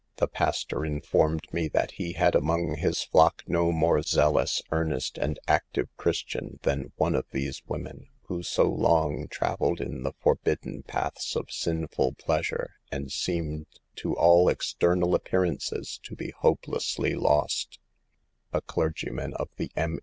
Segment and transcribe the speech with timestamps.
[0.15, 5.19] The pas tor informed me that he had among his flock no more zealous, earnest
[5.19, 10.81] and active Christian than one of these women, who so long traveled in the forbidden
[10.81, 13.67] paths of sinful pleasure, and seemed
[13.97, 17.77] to all external appearances to be hope lessly lost,
[18.53, 19.99] A clergyman of the M.